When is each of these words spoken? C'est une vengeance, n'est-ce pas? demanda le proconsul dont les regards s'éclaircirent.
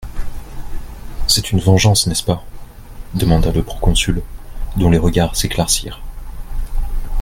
C'est 1.27 1.51
une 1.51 1.59
vengeance, 1.59 2.07
n'est-ce 2.07 2.23
pas? 2.23 2.43
demanda 3.13 3.51
le 3.51 3.61
proconsul 3.61 4.23
dont 4.75 4.89
les 4.89 4.97
regards 4.97 5.35
s'éclaircirent. 5.35 6.01